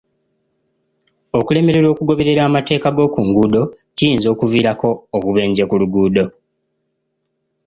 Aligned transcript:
Okulemererwa 1.39 1.89
okugoberera 1.93 2.41
amateeka 2.49 2.87
g'oku 2.95 3.19
nguudo 3.27 3.61
kiyinza 3.95 4.27
okuviirako 4.33 4.89
obubenje 5.15 5.63
ku 5.69 5.75
luguudo. 5.81 6.25